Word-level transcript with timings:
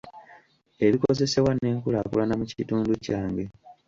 Ebikozesebwa 0.85 1.51
n’enkulaakulana 1.53 2.33
mu 2.39 2.45
kitundu 2.51 2.91
kyange. 3.05 3.45